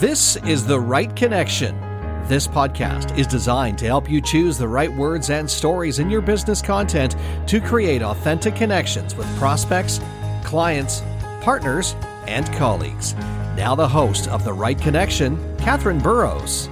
This 0.00 0.34
is 0.38 0.66
The 0.66 0.78
Right 0.78 1.14
Connection. 1.14 1.78
This 2.26 2.48
podcast 2.48 3.16
is 3.16 3.28
designed 3.28 3.78
to 3.78 3.86
help 3.86 4.10
you 4.10 4.20
choose 4.20 4.58
the 4.58 4.66
right 4.66 4.92
words 4.92 5.30
and 5.30 5.48
stories 5.48 6.00
in 6.00 6.10
your 6.10 6.20
business 6.20 6.60
content 6.60 7.14
to 7.46 7.60
create 7.60 8.02
authentic 8.02 8.56
connections 8.56 9.14
with 9.14 9.38
prospects, 9.38 10.00
clients, 10.42 11.00
partners, 11.42 11.94
and 12.26 12.52
colleagues. 12.54 13.14
Now, 13.56 13.76
the 13.76 13.86
host 13.86 14.26
of 14.26 14.42
The 14.42 14.52
Right 14.52 14.78
Connection, 14.78 15.38
Katherine 15.58 16.00
Burrows. 16.00 16.68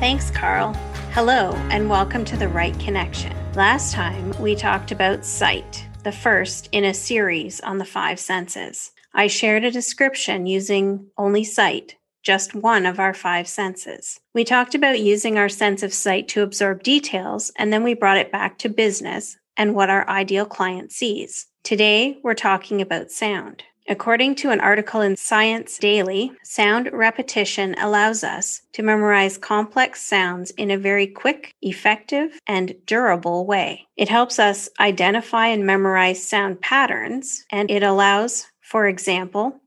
Thanks, 0.00 0.32
Carl. 0.32 0.74
Hello, 1.12 1.52
and 1.70 1.88
welcome 1.88 2.24
to 2.24 2.36
The 2.36 2.48
Right 2.48 2.76
Connection. 2.80 3.32
Last 3.54 3.92
time 3.92 4.34
we 4.40 4.56
talked 4.56 4.90
about 4.90 5.24
sight, 5.24 5.86
the 6.02 6.10
first 6.10 6.68
in 6.72 6.84
a 6.84 6.92
series 6.92 7.60
on 7.60 7.78
the 7.78 7.84
five 7.84 8.18
senses. 8.18 8.90
I 9.14 9.28
shared 9.28 9.64
a 9.64 9.70
description 9.70 10.46
using 10.46 11.06
only 11.16 11.44
sight 11.44 11.95
just 12.26 12.56
one 12.56 12.86
of 12.86 12.98
our 12.98 13.14
five 13.14 13.46
senses. 13.46 14.18
We 14.34 14.42
talked 14.42 14.74
about 14.74 14.98
using 14.98 15.38
our 15.38 15.48
sense 15.48 15.84
of 15.84 15.94
sight 15.94 16.26
to 16.28 16.42
absorb 16.42 16.82
details, 16.82 17.52
and 17.54 17.72
then 17.72 17.84
we 17.84 17.94
brought 17.94 18.16
it 18.16 18.32
back 18.32 18.58
to 18.58 18.68
business 18.68 19.38
and 19.56 19.76
what 19.76 19.90
our 19.90 20.08
ideal 20.08 20.44
client 20.44 20.90
sees. 20.90 21.46
Today, 21.62 22.18
we're 22.24 22.34
talking 22.34 22.80
about 22.82 23.12
sound. 23.12 23.62
According 23.88 24.34
to 24.36 24.50
an 24.50 24.58
article 24.58 25.02
in 25.02 25.14
Science 25.14 25.78
Daily, 25.78 26.32
sound 26.42 26.90
repetition 26.92 27.76
allows 27.78 28.24
us 28.24 28.62
to 28.72 28.82
memorize 28.82 29.38
complex 29.38 30.02
sounds 30.02 30.50
in 30.50 30.72
a 30.72 30.76
very 30.76 31.06
quick, 31.06 31.54
effective, 31.62 32.40
and 32.48 32.74
durable 32.86 33.46
way. 33.46 33.86
It 33.96 34.08
helps 34.08 34.40
us 34.40 34.68
identify 34.80 35.46
and 35.46 35.64
memorize 35.64 36.26
sound 36.26 36.60
patterns, 36.60 37.44
and 37.52 37.70
it 37.70 37.84
allows, 37.84 38.46
for 38.60 38.88
example, 38.88 39.60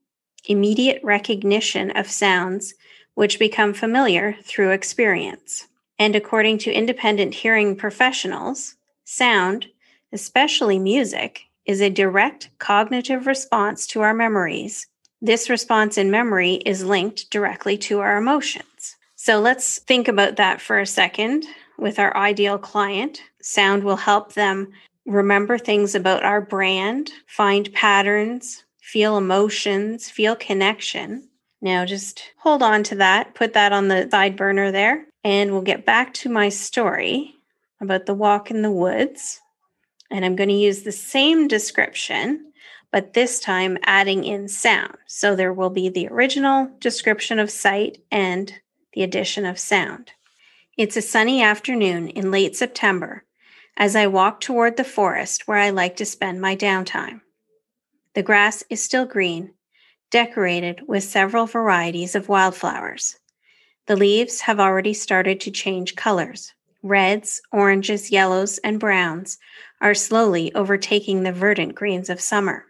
immediate 0.46 1.02
recognition 1.04 1.92
of 1.92 2.10
sounds 2.10 2.74
which 3.16 3.40
become 3.40 3.74
familiar 3.74 4.36
through 4.44 4.72
experience. 4.72 5.68
And 5.98 6.16
according 6.16 6.60
to 6.60 6.72
independent 6.72 7.34
hearing 7.34 7.76
professionals, 7.76 8.76
sound, 9.04 9.68
especially 10.14 10.80
music, 10.80 11.42
is 11.66 11.82
a 11.82 11.90
direct 11.90 12.50
cognitive 12.60 13.28
response 13.28 13.86
to 13.88 14.02
our 14.02 14.14
memories. 14.14 14.88
This 15.22 15.50
response 15.50 15.98
in 15.98 16.10
memory 16.10 16.54
is 16.66 16.86
linked 16.86 17.30
directly 17.30 17.78
to 17.80 18.00
our 18.00 18.18
emotions. 18.18 18.96
So 19.16 19.40
let's 19.40 19.80
think 19.80 20.08
about 20.08 20.38
that 20.38 20.62
for 20.62 20.80
a 20.80 20.86
second 20.86 21.46
with 21.78 22.00
our 22.00 22.16
ideal 22.16 22.58
client. 22.58 23.22
Sound 23.42 23.84
will 23.84 23.98
help 23.98 24.34
them 24.34 24.72
remember 25.06 25.58
things 25.58 25.94
about 25.94 26.24
our 26.24 26.40
brand, 26.40 27.12
find 27.28 27.72
patterns, 27.74 28.64
feel 28.92 29.18
emotions, 29.18 30.10
feel 30.10 30.36
connection. 30.36 31.30
Now 31.62 31.86
just 31.86 32.24
hold 32.40 32.64
on 32.64 32.82
to 32.84 32.96
that, 32.96 33.36
put 33.36 33.54
that 33.54 33.72
on 33.72 33.88
the 33.88 34.10
side 34.10 34.36
burner 34.36 34.72
there, 34.72 35.06
and 35.24 35.52
we'll 35.52 35.62
get 35.62 35.86
back 35.86 36.14
to 36.16 36.30
my 36.30 36.50
story 36.50 37.36
about 37.80 38.08
the 38.08 38.16
walk 38.16 38.50
in 38.50 38.64
the 38.64 38.72
woods. 38.72 39.40
And 40.10 40.26
I'm 40.26 40.36
going 40.36 40.50
to 40.50 40.56
use 40.56 40.82
the 40.82 40.92
same 40.92 41.48
description, 41.48 42.52
but 42.92 43.14
this 43.14 43.40
time 43.40 43.78
adding 43.84 44.24
in 44.24 44.48
sound. 44.48 44.96
So 45.06 45.36
there 45.36 45.54
will 45.54 45.70
be 45.70 45.90
the 45.90 46.08
original 46.08 46.72
description 46.80 47.38
of 47.38 47.52
sight 47.52 48.00
and 48.10 48.52
the 48.94 49.04
addition 49.04 49.46
of 49.46 49.60
sound. 49.60 50.14
It's 50.78 50.98
a 50.98 51.02
sunny 51.04 51.44
afternoon 51.44 52.08
in 52.10 52.32
late 52.32 52.56
September 52.56 53.24
as 53.78 53.96
I 53.96 54.08
walk 54.08 54.42
toward 54.42 54.78
the 54.78 54.84
forest 54.84 55.48
where 55.48 55.58
I 55.60 55.70
like 55.70 55.98
to 55.98 56.06
spend 56.06 56.42
my 56.42 56.56
downtime. 56.56 57.22
The 58.16 58.24
grass 58.24 58.64
is 58.70 58.84
still 58.84 59.06
green, 59.06 59.54
decorated 60.10 60.82
with 60.88 61.04
several 61.04 61.46
varieties 61.46 62.16
of 62.16 62.30
wildflowers. 62.30 63.18
The 63.86 63.96
leaves 63.96 64.42
have 64.42 64.60
already 64.60 64.94
started 64.94 65.40
to 65.42 65.52
change 65.52 65.96
colors. 65.96 66.54
Reds, 66.82 67.42
oranges, 67.52 68.12
yellows, 68.12 68.58
and 68.60 68.80
browns 68.80 69.38
are 69.82 69.94
slowly 69.94 70.54
overtaking 70.54 71.24
the 71.24 71.32
verdant 71.32 71.76
greens 71.76 72.10
of 72.10 72.22
summer. 72.22 72.66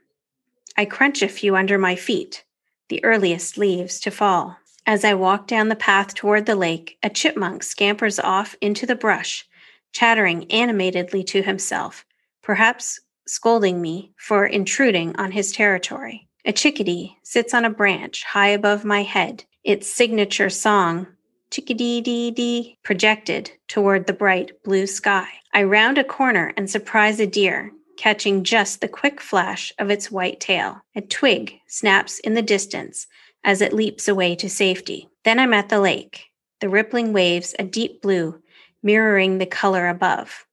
I 0.78 0.86
crunch 0.86 1.22
a 1.22 1.28
few 1.28 1.56
under 1.56 1.78
my 1.78 1.96
feet, 1.96 2.44
the 2.90 3.04
earliest 3.04 3.58
leaves 3.58 4.00
to 4.02 4.12
fall. 4.12 4.58
As 4.86 5.06
I 5.06 5.14
walk 5.14 5.46
down 5.48 5.70
the 5.70 5.76
path 5.76 6.16
toward 6.16 6.46
the 6.46 6.56
lake, 6.56 6.98
a 7.04 7.10
chipmunk 7.10 7.64
scampers 7.64 8.20
off 8.20 8.56
into 8.62 8.86
the 8.86 8.96
brush, 8.96 9.48
chattering 9.92 10.52
animatedly 10.52 11.24
to 11.26 11.44
himself, 11.44 12.06
perhaps 12.42 13.00
scolding 13.30 13.82
me 13.82 14.12
for 14.18 14.46
intruding 14.46 15.16
on 15.18 15.32
his 15.32 15.52
territory. 15.52 16.28
A 16.46 16.54
chickadee 16.54 17.18
sits 17.24 17.54
on 17.54 17.66
a 17.66 17.70
branch 17.70 18.24
high 18.24 18.50
above 18.50 18.84
my 18.84 19.04
head, 19.04 19.44
its 19.64 19.88
signature 19.88 20.50
song, 20.50 21.08
chickadee 21.52 22.02
dee 22.02 22.32
dee, 22.32 22.78
projected 22.84 23.52
toward 23.68 24.08
the 24.08 24.14
bright 24.14 24.52
blue 24.64 24.88
sky. 24.88 25.28
I 25.54 25.64
round 25.64 25.98
a 25.98 26.04
corner 26.04 26.54
and 26.56 26.70
surprise 26.70 27.20
a 27.20 27.28
deer, 27.28 27.72
catching 27.98 28.44
just 28.44 28.82
the 28.82 28.88
quick 28.88 29.20
flash 29.20 29.74
of 29.78 29.90
its 29.90 30.10
white 30.10 30.40
tail. 30.40 30.82
A 30.96 31.02
twig 31.02 31.60
snaps 31.68 32.20
in 32.20 32.34
the 32.34 32.42
distance 32.42 33.08
as 33.44 33.62
it 33.62 33.74
leaps 33.74 34.08
away 34.08 34.36
to 34.36 34.50
safety. 34.50 35.10
Then 35.24 35.40
I'm 35.40 35.54
at 35.54 35.70
the 35.70 35.80
lake, 35.80 36.26
the 36.62 36.70
rippling 36.70 37.14
waves 37.14 37.56
a 37.60 37.64
deep 37.64 38.02
blue, 38.02 38.42
mirroring 38.82 39.38
the 39.38 39.46
color 39.46 39.88
above. 39.88 40.46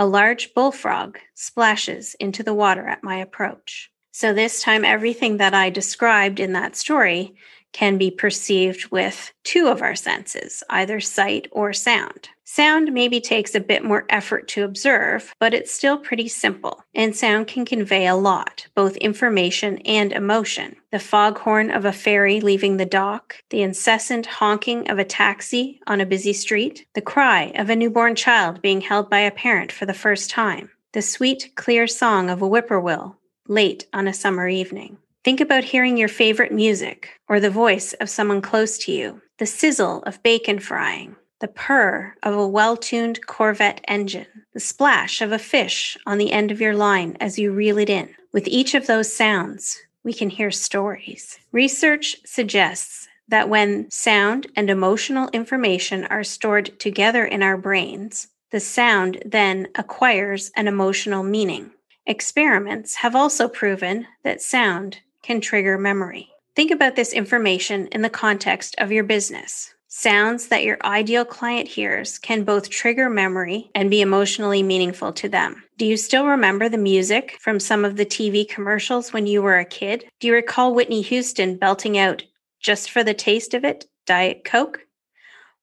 A 0.00 0.06
large 0.06 0.54
bullfrog 0.54 1.18
splashes 1.34 2.16
into 2.18 2.42
the 2.42 2.54
water 2.54 2.86
at 2.86 3.04
my 3.04 3.16
approach. 3.16 3.90
So, 4.12 4.32
this 4.32 4.62
time, 4.62 4.82
everything 4.82 5.36
that 5.36 5.52
I 5.52 5.68
described 5.68 6.40
in 6.40 6.54
that 6.54 6.74
story 6.74 7.34
can 7.72 7.98
be 7.98 8.10
perceived 8.10 8.90
with 8.90 9.32
two 9.44 9.68
of 9.68 9.82
our 9.82 9.94
senses, 9.94 10.62
either 10.70 11.00
sight 11.00 11.48
or 11.52 11.72
sound. 11.72 12.28
Sound 12.44 12.92
maybe 12.92 13.20
takes 13.20 13.54
a 13.54 13.60
bit 13.60 13.84
more 13.84 14.06
effort 14.08 14.48
to 14.48 14.64
observe, 14.64 15.32
but 15.38 15.54
it's 15.54 15.72
still 15.72 15.96
pretty 15.96 16.26
simple. 16.26 16.82
And 16.96 17.14
sound 17.14 17.46
can 17.46 17.64
convey 17.64 18.08
a 18.08 18.16
lot, 18.16 18.66
both 18.74 18.96
information 18.96 19.78
and 19.78 20.12
emotion. 20.12 20.74
The 20.90 20.98
foghorn 20.98 21.70
of 21.70 21.84
a 21.84 21.92
ferry 21.92 22.40
leaving 22.40 22.76
the 22.76 22.84
dock, 22.84 23.36
the 23.50 23.62
incessant 23.62 24.26
honking 24.26 24.90
of 24.90 24.98
a 24.98 25.04
taxi 25.04 25.80
on 25.86 26.00
a 26.00 26.06
busy 26.06 26.32
street, 26.32 26.86
the 26.94 27.00
cry 27.00 27.52
of 27.54 27.70
a 27.70 27.76
newborn 27.76 28.16
child 28.16 28.60
being 28.60 28.80
held 28.80 29.08
by 29.08 29.20
a 29.20 29.30
parent 29.30 29.70
for 29.70 29.86
the 29.86 29.94
first 29.94 30.28
time, 30.28 30.70
the 30.92 31.02
sweet, 31.02 31.52
clear 31.54 31.86
song 31.86 32.28
of 32.28 32.42
a 32.42 32.48
whippoorwill 32.48 33.16
late 33.46 33.86
on 33.92 34.08
a 34.08 34.12
summer 34.12 34.48
evening. 34.48 34.98
Think 35.22 35.42
about 35.42 35.64
hearing 35.64 35.98
your 35.98 36.08
favorite 36.08 36.50
music 36.50 37.10
or 37.28 37.40
the 37.40 37.50
voice 37.50 37.92
of 37.94 38.08
someone 38.08 38.40
close 38.40 38.78
to 38.78 38.92
you, 38.92 39.20
the 39.38 39.44
sizzle 39.44 40.02
of 40.04 40.22
bacon 40.22 40.58
frying, 40.58 41.14
the 41.40 41.48
purr 41.48 42.14
of 42.22 42.34
a 42.34 42.48
well 42.48 42.74
tuned 42.74 43.26
Corvette 43.26 43.84
engine, 43.86 44.26
the 44.54 44.60
splash 44.60 45.20
of 45.20 45.30
a 45.30 45.38
fish 45.38 45.98
on 46.06 46.16
the 46.16 46.32
end 46.32 46.50
of 46.50 46.60
your 46.62 46.74
line 46.74 47.18
as 47.20 47.38
you 47.38 47.52
reel 47.52 47.76
it 47.76 47.90
in. 47.90 48.14
With 48.32 48.48
each 48.48 48.74
of 48.74 48.86
those 48.86 49.12
sounds, 49.12 49.78
we 50.02 50.14
can 50.14 50.30
hear 50.30 50.50
stories. 50.50 51.38
Research 51.52 52.16
suggests 52.24 53.06
that 53.28 53.50
when 53.50 53.90
sound 53.90 54.46
and 54.56 54.70
emotional 54.70 55.28
information 55.34 56.06
are 56.06 56.24
stored 56.24 56.80
together 56.80 57.26
in 57.26 57.42
our 57.42 57.58
brains, 57.58 58.28
the 58.52 58.60
sound 58.60 59.22
then 59.26 59.68
acquires 59.74 60.50
an 60.56 60.66
emotional 60.66 61.22
meaning. 61.22 61.72
Experiments 62.06 62.96
have 62.96 63.14
also 63.14 63.48
proven 63.48 64.06
that 64.24 64.40
sound 64.40 65.00
can 65.22 65.40
trigger 65.40 65.78
memory. 65.78 66.30
Think 66.56 66.70
about 66.70 66.96
this 66.96 67.12
information 67.12 67.86
in 67.88 68.02
the 68.02 68.10
context 68.10 68.74
of 68.78 68.92
your 68.92 69.04
business. 69.04 69.74
Sounds 69.92 70.46
that 70.48 70.62
your 70.62 70.78
ideal 70.84 71.24
client 71.24 71.66
hears 71.66 72.16
can 72.18 72.44
both 72.44 72.70
trigger 72.70 73.10
memory 73.10 73.70
and 73.74 73.90
be 73.90 74.00
emotionally 74.00 74.62
meaningful 74.62 75.12
to 75.14 75.28
them. 75.28 75.64
Do 75.78 75.84
you 75.84 75.96
still 75.96 76.26
remember 76.26 76.68
the 76.68 76.78
music 76.78 77.36
from 77.40 77.58
some 77.58 77.84
of 77.84 77.96
the 77.96 78.06
TV 78.06 78.48
commercials 78.48 79.12
when 79.12 79.26
you 79.26 79.42
were 79.42 79.58
a 79.58 79.64
kid? 79.64 80.04
Do 80.20 80.28
you 80.28 80.34
recall 80.34 80.74
Whitney 80.74 81.02
Houston 81.02 81.56
belting 81.56 81.98
out, 81.98 82.22
just 82.60 82.88
for 82.88 83.02
the 83.02 83.14
taste 83.14 83.52
of 83.52 83.64
it, 83.64 83.86
Diet 84.06 84.44
Coke? 84.44 84.86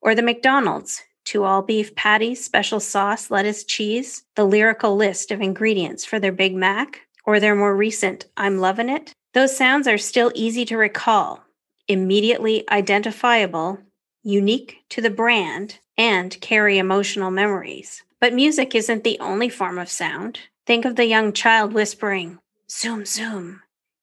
Or 0.01 0.13
the 0.13 0.21
McDonald's, 0.21 1.03
two 1.23 1.45
all 1.45 1.61
beef 1.61 1.95
patties, 1.95 2.43
special 2.43 2.81
sauce, 2.81 3.31
lettuce, 3.31 3.63
cheese, 3.63 4.23
the 4.35 4.45
lyrical 4.45 4.97
list 4.97 5.31
of 5.31 5.39
ingredients 5.39 6.03
for 6.03 6.19
their 6.19 6.33
Big 6.33 6.53
Mac? 6.53 6.99
Or 7.25 7.39
their 7.39 7.55
more 7.55 7.75
recent, 7.75 8.25
I'm 8.35 8.57
loving 8.57 8.89
it? 8.89 9.13
Those 9.37 9.55
sounds 9.55 9.87
are 9.87 9.99
still 9.99 10.31
easy 10.33 10.65
to 10.65 10.77
recall, 10.77 11.43
immediately 11.87 12.67
identifiable 12.71 13.77
unique 14.23 14.79
to 14.89 14.99
the 14.99 15.11
brand, 15.11 15.77
and 15.95 16.41
carry 16.41 16.79
emotional 16.79 17.29
memories. 17.29 18.01
But 18.19 18.33
music 18.33 18.73
isn't 18.73 19.03
the 19.03 19.19
only 19.19 19.47
form 19.49 19.77
of 19.77 19.91
sound. 19.91 20.39
Think 20.65 20.85
of 20.85 20.95
the 20.95 21.05
young 21.05 21.33
child 21.33 21.71
whispering, 21.71 22.39
Zoom, 22.67 23.05
zoom, 23.05 23.61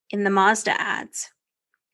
in 0.08 0.22
the 0.22 0.30
Mazda 0.30 0.80
ads, 0.80 1.32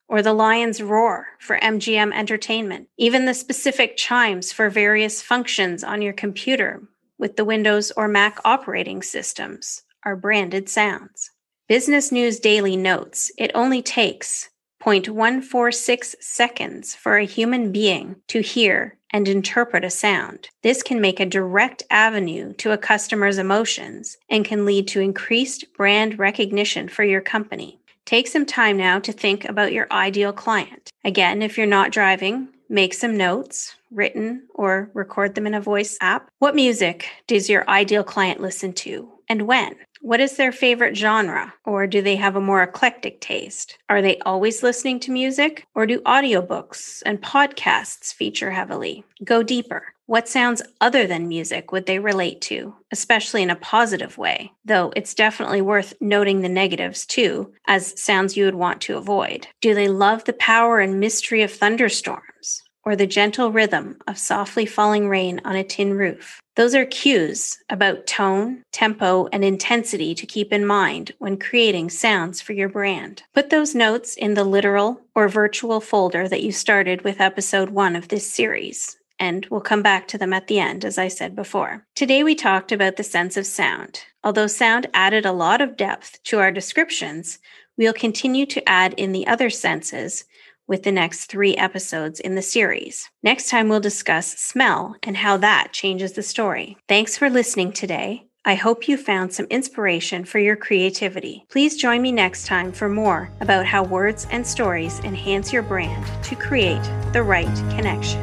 or 0.07 0.21
the 0.21 0.35
lion's 0.35 0.83
roar 0.83 1.29
for 1.39 1.57
MGM 1.61 2.13
Entertainment, 2.13 2.89
even 2.99 3.25
the 3.25 3.33
specific 3.33 3.97
chimes 3.97 4.53
for 4.53 4.69
various 4.69 5.23
functions 5.23 5.83
on 5.83 6.03
your 6.03 6.13
computer 6.13 6.83
with 7.19 7.37
the 7.37 7.47
Windows 7.47 7.91
or 7.97 8.07
Mac 8.07 8.39
operating 8.45 9.01
systems 9.01 9.85
are 10.05 10.15
branded 10.15 10.69
sounds. 10.69 11.31
Business 11.71 12.11
News 12.11 12.41
Daily 12.41 12.77
notes 12.77 13.31
it 13.39 13.53
only 13.55 13.81
takes 13.81 14.51
0.146 14.83 16.17
seconds 16.19 16.97
for 16.97 17.17
a 17.17 17.25
human 17.25 17.71
being 17.71 18.17
to 18.27 18.41
hear 18.41 18.99
and 19.13 19.29
interpret 19.29 19.85
a 19.85 19.91
sound. 19.91 20.49
This 20.65 20.83
can 20.83 21.01
make 21.01 21.21
a 21.21 21.27
direct 21.27 21.85
avenue 21.89 22.55
to 22.55 22.73
a 22.73 22.77
customer's 22.77 23.39
emotions 23.39 24.17
and 24.29 24.45
can 24.45 24.67
lead 24.67 24.89
to 24.89 25.01
increased 25.01 25.73
brand 25.77 26.19
recognition 26.19 26.89
for 26.89 27.05
your 27.05 27.21
company. 27.21 27.79
Take 28.05 28.27
some 28.27 28.47
time 28.47 28.77
now 28.77 28.99
to 28.99 29.13
think 29.13 29.45
about 29.45 29.73
your 29.73 29.87
ideal 29.93 30.33
client. 30.33 30.91
Again, 31.05 31.41
if 31.41 31.57
you're 31.57 31.69
not 31.69 31.93
driving, 31.93 32.49
make 32.69 32.95
some 32.95 33.17
notes, 33.17 33.77
written 33.93 34.49
or 34.57 34.91
record 34.93 35.37
them 35.37 35.47
in 35.47 35.55
a 35.55 35.61
voice 35.61 35.97
app. 36.01 36.31
What 36.41 36.57
music 36.57 37.09
does 37.29 37.49
your 37.49 37.69
ideal 37.71 38.03
client 38.03 38.41
listen 38.41 38.73
to 38.73 39.13
and 39.29 39.43
when? 39.43 39.77
What 40.03 40.21
is 40.21 40.37
their 40.37 40.51
favorite 40.51 40.97
genre? 40.97 41.53
Or 41.67 41.87
do 41.87 42.01
they 42.01 42.17
have 42.17 42.35
a 42.35 42.41
more 42.41 42.63
eclectic 42.63 43.21
taste? 43.21 43.77
Are 43.91 44.01
they 44.01 44.19
always 44.21 44.63
listening 44.63 44.99
to 45.01 45.13
music? 45.13 45.67
Or 45.75 45.87
do 45.87 46.01
audiobooks 46.01 47.03
and 47.05 47.21
podcasts 47.21 48.13
feature 48.13 48.51
heavily? 48.51 49.05
Go 49.23 49.43
deeper. 49.43 49.85
What 50.07 50.27
sounds 50.27 50.63
other 50.81 51.07
than 51.07 51.29
music 51.29 51.71
would 51.71 51.87
they 51.87 51.99
relate 51.99 52.41
to, 52.43 52.75
especially 52.91 53.43
in 53.43 53.51
a 53.51 53.57
positive 53.57 54.19
way? 54.19 54.51
Though 54.65 54.91
it's 54.97 55.15
definitely 55.15 55.61
worth 55.61 55.93
noting 56.01 56.41
the 56.41 56.49
negatives 56.49 57.05
too, 57.07 57.53
as 57.69 58.03
sounds 58.03 58.37
you 58.37 58.47
would 58.47 58.57
want 58.57 58.81
to 58.83 58.97
avoid. 58.97 59.47
Do 59.61 59.75
they 59.75 59.87
love 59.87 60.25
the 60.25 60.33
power 60.33 60.81
and 60.81 60.99
mystery 60.99 61.43
of 61.43 61.53
thunderstorms? 61.53 62.63
Or 62.85 62.97
the 62.97 63.07
gentle 63.07 63.53
rhythm 63.53 63.99
of 64.07 64.19
softly 64.19 64.67
falling 64.67 65.09
rain 65.09 65.41
on 65.45 65.57
a 65.57 65.65
tin 65.65 65.95
roof. 65.95 66.41
Those 66.57 66.75
are 66.75 66.85
cues 66.85 67.59
about 67.71 68.07
tone, 68.07 68.63
tempo, 68.73 69.29
and 69.33 69.45
intensity 69.45 70.15
to 70.15 70.27
keep 70.27 70.53
in 70.53 70.67
mind 70.67 71.13
when 71.19 71.39
creating 71.39 71.91
sounds 71.91 72.41
for 72.41 72.53
your 72.53 72.69
brand. 72.69 73.23
Put 73.35 73.51
those 73.51 73.75
notes 73.75 74.15
in 74.15 74.35
the 74.35 74.45
literal 74.45 75.01
or 75.15 75.29
virtual 75.29 75.81
folder 75.81 76.29
that 76.29 76.43
you 76.43 76.53
started 76.53 77.03
with 77.03 77.21
episode 77.21 77.71
one 77.71 77.97
of 77.97 78.09
this 78.09 78.31
series, 78.31 78.99
and 79.19 79.47
we'll 79.51 79.61
come 79.61 79.83
back 79.83 80.09
to 80.09 80.19
them 80.19 80.33
at 80.33 80.49
the 80.49 80.59
end, 80.59 80.85
as 80.85 80.99
I 80.99 81.09
said 81.09 81.37
before. 81.37 81.87
Today 81.95 82.23
we 82.23 82.35
talked 82.35 82.73
about 82.73 82.97
the 82.97 83.05
sense 83.05 83.37
of 83.37 83.47
sound. 83.47 84.03
Although 84.23 84.47
sound 84.47 84.87
added 84.93 85.25
a 85.25 85.33
lot 85.33 85.61
of 85.61 85.77
depth 85.77 86.23
to 86.25 86.41
our 86.41 86.51
descriptions, 86.51 87.39
we'll 87.79 87.95
continue 87.95 88.45
to 88.45 88.69
add 88.69 88.93
in 88.95 89.13
the 89.13 89.27
other 89.27 89.49
senses 89.49 90.25
with 90.71 90.85
the 90.85 90.93
next 90.93 91.27
three 91.27 91.55
episodes 91.57 92.21
in 92.21 92.37
the 92.37 92.43
series. 92.43 93.11
Next 93.25 93.51
time, 93.51 93.69
we'll 93.69 93.81
discuss 93.81 94.39
smell 94.39 94.95
and 95.03 95.17
how 95.17 95.37
that 95.39 95.73
changes 95.73 96.13
the 96.13 96.23
story. 96.23 96.77
Thanks 96.89 97.19
for 97.19 97.29
listening 97.29 97.73
today. 97.73 98.29
I 98.45 98.55
hope 98.55 98.87
you 98.89 98.97
found 98.97 99.35
some 99.35 99.47
inspiration 99.47 100.25
for 100.25 100.39
your 100.39 100.55
creativity. 100.55 101.45
Please 101.51 101.77
join 101.77 102.01
me 102.01 102.13
next 102.13 102.47
time 102.47 102.71
for 102.73 102.89
more 102.89 103.33
about 103.41 103.67
how 103.67 103.83
words 103.83 104.29
and 104.31 104.47
stories 104.47 105.01
enhance 105.01 105.53
your 105.53 105.63
brand 105.63 106.07
to 106.25 106.37
create 106.37 106.85
the 107.13 107.25
right 107.25 107.53
connection. 107.75 108.23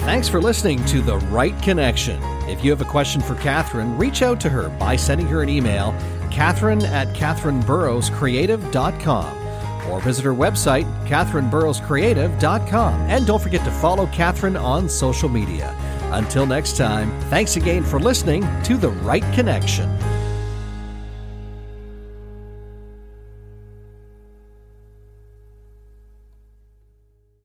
Thanks 0.00 0.28
for 0.28 0.42
listening 0.42 0.84
to 0.84 1.00
The 1.00 1.16
Right 1.16 1.58
Connection. 1.62 2.22
If 2.46 2.62
you 2.62 2.70
have 2.72 2.82
a 2.82 2.84
question 2.84 3.22
for 3.22 3.36
Katherine, 3.36 3.96
reach 3.96 4.20
out 4.20 4.38
to 4.42 4.50
her 4.50 4.68
by 4.68 4.96
sending 4.96 5.28
her 5.28 5.42
an 5.42 5.48
email, 5.48 5.94
katherine 6.30 6.84
at 6.84 7.08
katherineburrowscreative.com 7.16 9.43
or 9.90 10.00
visit 10.00 10.24
her 10.24 10.34
website, 10.34 10.84
katherineburrowscreative.com. 11.06 13.00
And 13.02 13.26
don't 13.26 13.42
forget 13.42 13.64
to 13.64 13.70
follow 13.70 14.06
Katherine 14.06 14.56
on 14.56 14.88
social 14.88 15.28
media. 15.28 15.74
Until 16.12 16.46
next 16.46 16.76
time, 16.76 17.10
thanks 17.22 17.56
again 17.56 17.82
for 17.82 17.98
listening 17.98 18.42
to 18.64 18.76
The 18.76 18.90
Right 18.90 19.24
Connection. 19.34 19.90